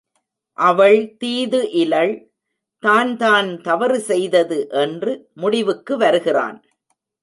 அவள் 0.57 1.15
தீது 1.17 1.59
இலள் 1.73 2.13
தான்தான் 2.83 3.61
தவறு 3.61 3.99
செய்தது 3.99 4.67
என்று 4.69 5.11
முடிவுக்கு 5.33 5.97
வருகிறான். 5.97 6.59